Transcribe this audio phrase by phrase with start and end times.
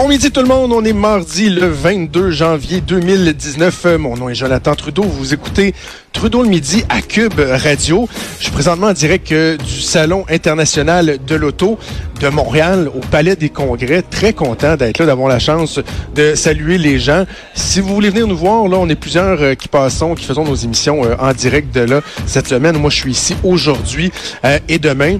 [0.00, 3.96] Bon midi tout le monde, on est mardi le 22 janvier 2019.
[3.98, 5.74] Mon nom est Jonathan Trudeau, vous écoutez
[6.12, 8.08] Trudeau le midi à Cube Radio.
[8.38, 11.80] Je suis présentement en direct euh, du Salon international de l'auto
[12.20, 14.02] de Montréal au Palais des Congrès.
[14.02, 15.80] Très content d'être là, d'avoir la chance
[16.14, 17.24] de saluer les gens.
[17.54, 20.44] Si vous voulez venir nous voir, là, on est plusieurs euh, qui passons, qui faisons
[20.44, 22.78] nos émissions euh, en direct de là cette semaine.
[22.78, 24.12] Moi, je suis ici aujourd'hui
[24.68, 25.18] et demain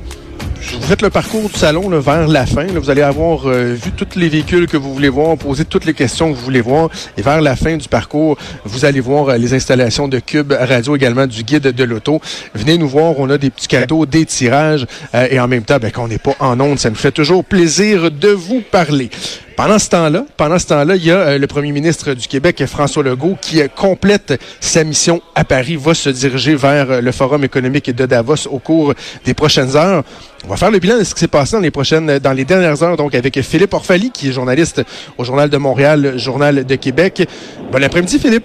[0.61, 2.65] vous faites le parcours du salon là, vers la fin.
[2.65, 5.85] Là, vous allez avoir euh, vu tous les véhicules que vous voulez voir, poser toutes
[5.85, 6.91] les questions que vous voulez voir.
[7.16, 10.97] Et vers la fin du parcours, vous allez voir euh, les installations de Cube Radio,
[10.97, 12.21] également du guide de l'auto.
[12.55, 14.87] Venez nous voir, on a des petits cadeaux, des tirages.
[15.15, 17.45] Euh, et en même temps, ben, qu'on n'est pas en onde, ça nous fait toujours
[17.45, 19.10] plaisir de vous parler.
[19.59, 22.64] Pendant ce temps-là, pendant ce temps-là, il y a euh, le premier ministre du Québec,
[22.66, 27.10] François Legault, qui euh, complète sa mission à Paris, va se diriger vers euh, le
[27.10, 30.04] Forum économique de Davos au cours des prochaines heures.
[30.45, 32.45] On va faire le bilan de ce qui s'est passé dans les prochaines, dans les
[32.45, 34.80] dernières heures, donc avec Philippe Orfali, qui est journaliste
[35.18, 37.29] au Journal de Montréal, Journal de Québec.
[37.73, 38.45] Bon après-midi, Philippe.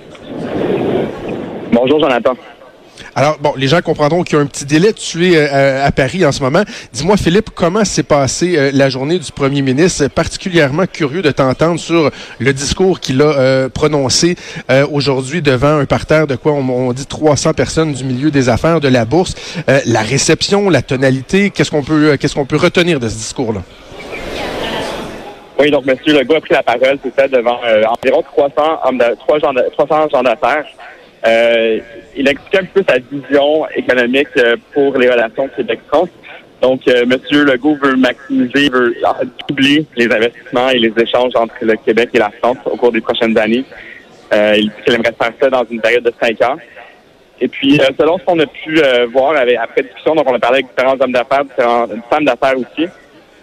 [1.72, 2.34] Bonjour, Jonathan.
[3.16, 6.25] Alors, bon, les gens comprendront qu'il y a un petit délai tué euh, à Paris
[6.25, 6.64] en ce moment.
[6.94, 10.08] Dis-moi, Philippe, comment s'est passée euh, la journée du premier ministre?
[10.08, 14.36] Particulièrement curieux de t'entendre sur le discours qu'il a euh, prononcé
[14.91, 18.88] aujourd'hui devant un parterre de quoi on, dit 300 personnes du milieu des affaires, de
[18.88, 19.36] la bourse.
[19.86, 23.61] la réception, la tonalité, qu'est-ce qu'on peut, qu'est-ce qu'on peut retenir de ce discours-là?
[25.59, 25.97] Oui, donc M.
[26.08, 27.59] Legault a pris la parole, c'était devant
[28.03, 28.53] environ 300
[28.86, 30.66] hommes de, 300 gens d'affaires.
[31.26, 31.80] Euh,
[32.16, 36.10] il explique un peu sa vision économique euh, pour les relations Québec-France.
[36.64, 37.18] Donc, euh, M.
[37.30, 38.96] Legault veut maximiser, veut
[39.50, 43.02] doubler les investissements et les échanges entre le Québec et la France au cours des
[43.02, 43.66] prochaines années.
[44.34, 46.56] Euh, il dit qu'il aimerait faire ça dans une période de cinq ans.
[47.42, 48.81] Et puis, euh, selon ce qu'on a pu
[49.12, 52.56] voir avec, après discussion, donc on a parlé avec différents hommes d'affaires, différentes femmes d'affaires
[52.58, 52.88] aussi.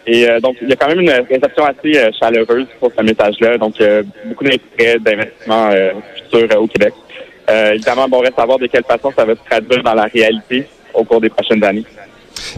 [0.07, 3.59] Et donc, il y a quand même une réception assez chaleureuse pour ce message-là.
[3.59, 3.75] Donc,
[4.25, 5.71] beaucoup d'intérêt d'investissement
[6.17, 6.95] futurs au Québec.
[7.51, 9.95] Euh, évidemment, bon, on reste à voir de quelle façon ça va se traduire dans
[9.95, 11.85] la réalité au cours des prochaines années.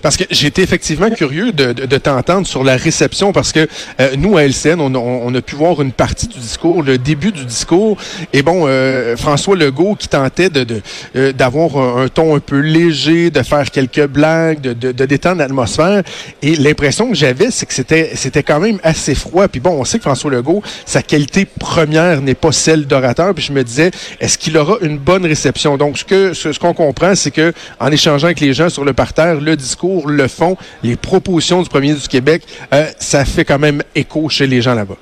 [0.00, 3.68] Parce que j'étais effectivement curieux de, de, de t'entendre sur la réception, parce que
[4.00, 7.32] euh, nous, à LCN, on, on, a pu voir une partie du discours, le début
[7.32, 7.96] du discours,
[8.32, 10.80] et bon, euh, François Legault qui tentait de
[11.16, 16.02] euh, d'avoir un, ton un peu léger, de faire quelques blagues, de, de, détendre l'atmosphère,
[16.42, 19.48] et l'impression que j'avais, c'est que c'était c'était quand même assez froid.
[19.48, 23.44] Puis bon, on sait que François Legault, sa qualité première n'est pas celle d'orateur, puis
[23.44, 25.76] je me disais, est-ce qu'il aura une bonne réception?
[25.76, 28.92] Donc, ce que ce qu'on comprend, c'est que en échangeant avec les gens sur le
[28.92, 33.58] parterre, le discours le fond, les propositions du premier du Québec, euh, ça fait quand
[33.58, 34.96] même écho chez les gens là-bas.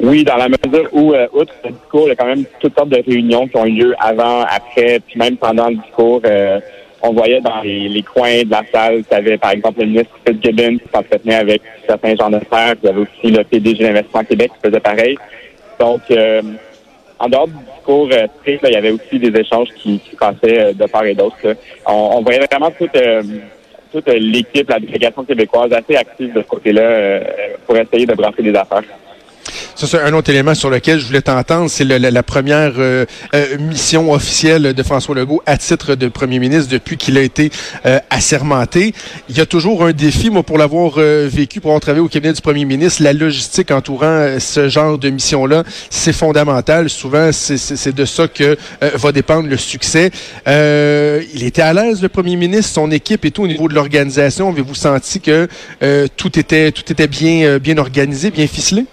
[0.00, 2.74] Oui, dans la mesure où, euh, outre le discours, il y a quand même toutes
[2.76, 6.20] sortes de réunions qui ont eu lieu avant, après, puis même pendant le discours.
[6.24, 6.58] Euh,
[7.04, 10.78] on voyait dans les, coins de la salle, tu avais par exemple le ministre Fitzgibbon
[10.78, 14.68] qui s'entretenait avec certains gens d'affaires, il y avait aussi le PDG d'Investissement Québec qui
[14.68, 15.18] faisait pareil.
[15.80, 16.00] Donc,
[17.22, 20.60] en dehors du discours euh, strict, il y avait aussi des échanges qui, qui passaient
[20.60, 21.36] euh, de part et d'autre.
[21.86, 23.22] On, on, voyait vraiment toute, euh,
[23.92, 27.20] toute l'équipe, la délégation québécoise assez active de ce côté-là
[27.64, 28.82] pour essayer de brasser des affaires.
[29.74, 31.70] Ça, c'est un autre élément sur lequel je voulais t'entendre.
[31.70, 36.70] C'est la, première euh, euh, mission officielle de François Legault à titre de premier ministre
[36.70, 37.50] depuis qu'il a été
[37.86, 38.94] euh, assermenté.
[39.30, 42.34] Il y a toujours un défi, moi, pour l'avoir vécu, pour avoir travaillé au cabinet
[42.34, 46.90] du premier ministre, la logistique entourant ce genre de mission-là, c'est fondamental.
[46.90, 50.10] Souvent, c'est de ça que va dépendre le succès.
[50.46, 54.50] il était à l'aise, le premier ministre, son équipe et tout au niveau de l'organisation.
[54.50, 55.48] Avez-vous senti que
[56.16, 58.84] tout était tout était bien bien organisé, bien ficelé?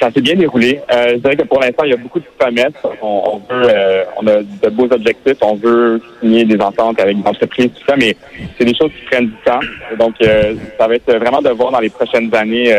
[0.00, 0.80] Ça s'est bien déroulé.
[0.90, 2.72] Euh, je dirais que pour l'instant, il y a beaucoup de promesses.
[2.84, 5.36] Euh, on a de beaux objectifs.
[5.40, 8.16] On veut signer des ententes avec des entreprises, tout ça, mais
[8.56, 9.60] c'est des choses qui prennent du temps.
[9.98, 12.74] Donc, euh, ça va être vraiment de voir dans les prochaines années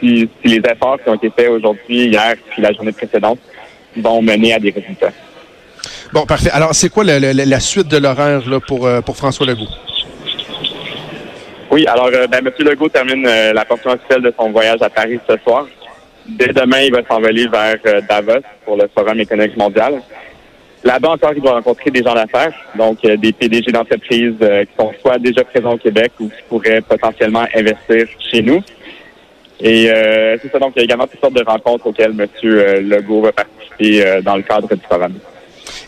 [0.00, 3.38] si, les efforts qui ont été faits aujourd'hui, hier, puis la journée précédente,
[3.96, 5.12] vont mener à des résultats.
[6.12, 6.50] Bon, parfait.
[6.52, 8.42] Alors, c'est quoi la, la, suite de l'horaire
[9.04, 9.68] pour François Legault?
[11.76, 12.50] Oui, alors, ben, M.
[12.60, 15.66] Legault termine la portion officielle de son voyage à Paris ce soir.
[16.26, 20.00] Dès demain, il va s'envoler vers euh, Davos pour le Forum économique mondial.
[20.84, 24.70] Là-bas encore, il doit rencontrer des gens d'affaires, donc euh, des PDG d'entreprises euh, qui
[24.80, 28.62] sont soit déjà présents au Québec ou qui pourraient potentiellement investir chez nous.
[29.60, 29.90] Et
[30.42, 32.26] c'est ça, donc il y a également toutes sortes de rencontres auxquelles M.
[32.88, 35.14] Legault va participer dans le cadre du forum.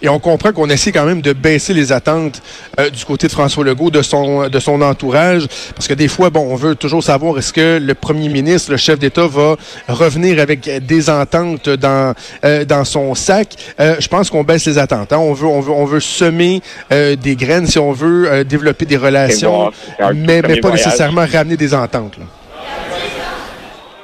[0.02, 2.42] Et on comprend qu'on essaie quand même de baisser les attentes
[2.78, 6.30] euh, du côté de François Legault, de son, de son entourage, parce que des fois,
[6.30, 9.56] bon, on veut toujours savoir est-ce que le premier ministre, le chef d'État, va
[9.88, 12.14] revenir avec des ententes dans,
[12.44, 13.54] euh, dans son sac?
[13.80, 15.12] Euh, je pense qu'on baisse les attentes.
[15.12, 15.18] Hein.
[15.18, 19.70] On, veut, on, veut, on veut semer des graines, si on veut développer des relations,
[20.14, 22.18] mais, mais pas nécessairement ramener des ententes.
[22.18, 22.24] Là.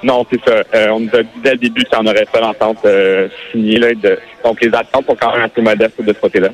[0.05, 0.63] Non, c'est ça.
[0.75, 3.79] Euh, on nous a dit dès le début en aurait pas d'entente euh, signée.
[3.79, 3.89] Là,
[4.45, 6.49] donc, les attentes sont quand même assez modestes de ce côté-là.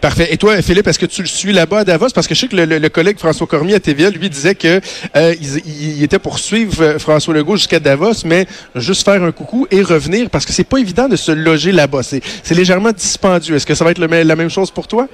[0.00, 0.28] Parfait.
[0.30, 2.10] Et toi, Philippe, est-ce que tu le suis là-bas à Davos?
[2.14, 4.80] Parce que je sais que le, collègue François Cormier à TVA, lui, disait que
[5.16, 8.46] euh, il, était pour suivre François Legault jusqu'à Davos, mais
[8.76, 12.04] juste faire un coucou et revenir, parce que c'est pas évident de se loger là-bas.
[12.04, 13.56] C'est légèrement dispendieux.
[13.56, 15.08] Est-ce que ça va être la même chose pour toi?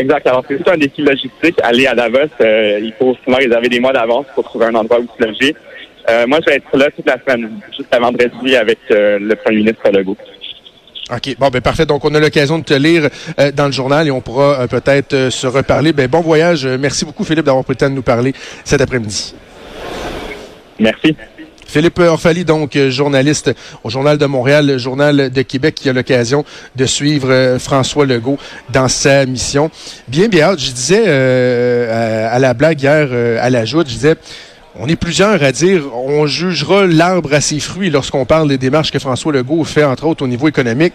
[0.00, 0.26] Exact.
[0.26, 1.60] Alors, c'est tout un défi logistique.
[1.62, 4.98] Aller à Davos, euh, il faut souvent réserver des mois d'avance pour trouver un endroit
[4.98, 5.54] où se loger.
[6.08, 9.36] Euh, moi, je vais être là toute la semaine, juste avant vendredi, avec euh, le
[9.36, 10.16] premier ministre Legault.
[11.14, 11.36] OK.
[11.38, 11.84] Bon, ben parfait.
[11.84, 13.10] Donc, on a l'occasion de te lire
[13.54, 15.92] dans le journal et on pourra peut-être se reparler.
[15.92, 16.66] Ben, bon voyage.
[16.66, 18.32] Merci beaucoup, Philippe, d'avoir pris le temps de nous parler
[18.64, 19.34] cet après-midi.
[20.78, 21.14] Merci.
[21.70, 26.44] Philippe Orphalie, donc euh, journaliste au Journal de Montréal, Journal de Québec, qui a l'occasion
[26.74, 28.38] de suivre euh, François Legault
[28.70, 29.70] dans sa mission.
[30.08, 33.08] Bien, bien, je disais euh, à, la blague hier
[33.40, 34.16] à la joute, je disais,
[34.80, 38.90] on est plusieurs à dire on jugera l'arbre à ses fruits lorsqu'on parle des démarches
[38.90, 40.94] que François Legault fait, entre autres au niveau économique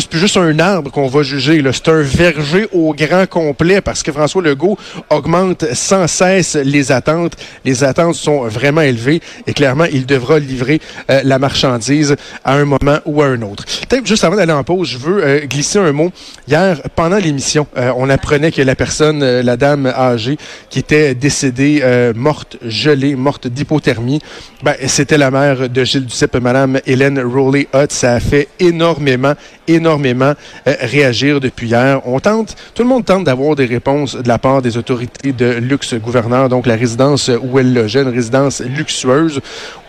[0.00, 1.62] c'est plus juste un arbre qu'on va juger.
[1.72, 4.78] C'est un verger au grand complet parce que François Legault
[5.10, 7.36] augmente sans cesse les attentes.
[7.64, 10.80] Les attentes sont vraiment élevées et clairement, il devra livrer
[11.10, 13.64] euh, la marchandise à un moment ou à un autre.
[13.88, 16.10] Peut-être juste avant d'aller en pause, je veux euh, glisser un mot.
[16.48, 20.38] Hier, pendant l'émission, euh, on apprenait que la personne, la dame âgée,
[20.70, 21.82] qui était décédée,
[22.14, 24.20] morte gelée, morte d'hypothermie,
[24.62, 27.92] ben, c'était la mère de Gilles Duceppe, Madame Hélène Rowley-Hutt.
[27.92, 29.34] Ça a fait énormément,
[29.68, 30.34] énormément
[30.66, 32.00] euh, réagir depuis hier.
[32.04, 35.52] On tente, tout le monde tente d'avoir des réponses de la part des autorités de
[35.52, 39.40] luxe gouverneur, donc la résidence où elle logeait, une résidence luxueuse,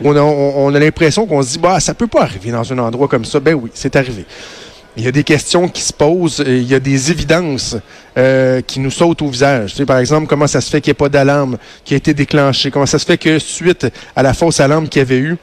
[0.01, 3.07] où on a, l'impression qu'on se dit, bah, ça peut pas arriver dans un endroit
[3.07, 3.39] comme ça.
[3.39, 4.25] Ben oui, c'est arrivé.
[4.95, 7.75] Il y a des questions qui se posent, il y a des évidences
[8.15, 9.71] euh, qui nous sautent au visage.
[9.71, 11.97] Tu sais, par exemple, comment ça se fait qu'il n'y ait pas d'alarme qui a
[11.97, 12.69] été déclenchée?
[12.69, 15.37] Comment ça se fait que suite à la fausse alarme qu'il y avait eu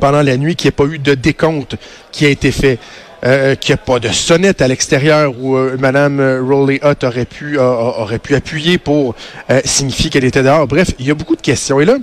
[0.00, 1.76] pendant la nuit, qu'il n'y ait pas eu de décompte
[2.12, 2.78] qui a été fait?
[3.24, 7.24] Euh, qu'il n'y a pas de sonnette à l'extérieur où euh, Mme Rowley Hutt aurait
[7.24, 9.14] pu, aurait pu appuyer pour
[9.50, 10.66] euh, signifier qu'elle était dehors.
[10.66, 11.80] Bref, il y a beaucoup de questions.
[11.80, 11.98] Et là,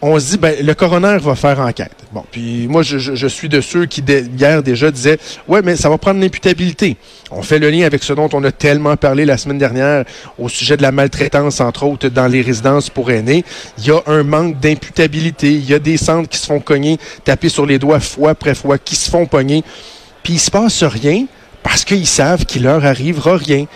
[0.00, 1.96] on se dit, ben, le coroner va faire enquête.
[2.12, 5.18] Bon, puis moi, je, je, suis de ceux qui, hier déjà, disaient,
[5.48, 6.98] ouais, mais ça va prendre l'imputabilité.
[7.30, 10.04] On fait le lien avec ce dont on a tellement parlé la semaine dernière
[10.38, 13.44] au sujet de la maltraitance, entre autres, dans les résidences pour aînés.
[13.78, 15.52] Il y a un manque d'imputabilité.
[15.52, 18.54] Il y a des centres qui se font cogner, taper sur les doigts fois après
[18.54, 19.64] fois, qui se font pogner
[20.24, 21.26] puis il se passe rien
[21.62, 23.66] parce qu'ils savent qu'il leur arrivera rien.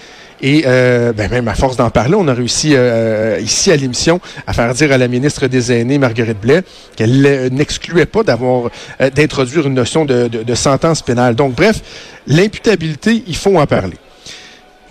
[0.40, 4.20] Et euh, ben même à force d'en parler, on a réussi euh, ici à l'émission
[4.46, 6.62] à faire dire à la ministre des Aînés, Marguerite Blais,
[6.96, 11.34] qu'elle n'excluait pas d'avoir euh, d'introduire une notion de, de, sentence pénale.
[11.34, 11.80] Donc, bref,
[12.28, 13.96] l'imputabilité, il faut en parler.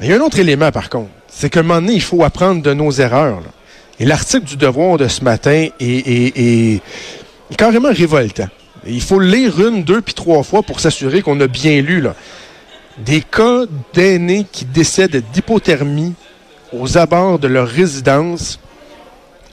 [0.02, 2.24] il y a un autre élément, par contre, c'est qu'à un moment donné, il faut
[2.26, 3.42] apprendre de nos erreurs.
[4.02, 6.82] Et l'article du devoir de ce matin est,
[7.50, 8.50] est carrément révoltant.
[8.88, 12.04] Il faut lire une, deux, puis trois fois pour s'assurer qu'on a bien lu.
[13.00, 13.62] Des cas
[13.94, 16.14] d'aînés qui décèdent d'hypothermie
[16.74, 18.60] aux abords de leur résidence,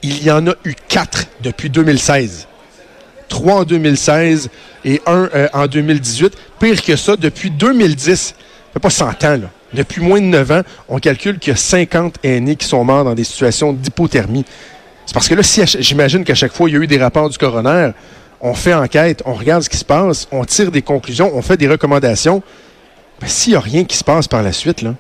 [0.03, 2.47] il y en a eu quatre depuis 2016.
[3.29, 4.51] Trois en 2016
[4.85, 6.37] et un euh, en 2018.
[6.61, 8.35] Pire que ça, depuis 2010, ça
[8.73, 9.51] fait pas 100 ans, là.
[9.73, 13.05] Depuis moins de 9 ans, on calcule qu'il y a 50 aînés qui sont morts
[13.05, 14.45] dans des situations d'hypothermie.
[15.05, 17.29] C'est parce que là, si j'imagine qu'à chaque fois, il y a eu des rapports
[17.29, 17.91] du coroner,
[18.45, 21.57] on fait enquête, on regarde ce qui se passe, on tire des conclusions, on fait
[21.57, 22.43] des recommandations.
[23.19, 24.95] Ben, S'il n'y a rien qui se passe par la suite, là,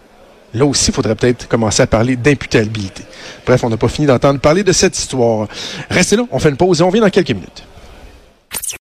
[0.54, 3.02] là aussi, il faudrait peut-être commencer à parler d'imputabilité.
[3.44, 5.46] Bref, on n'a pas fini d'entendre parler de cette histoire.
[5.90, 7.64] Restez là, on fait une pause et on vient dans quelques minutes.